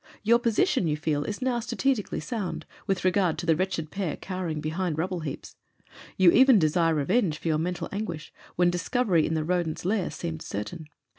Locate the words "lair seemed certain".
9.85-10.87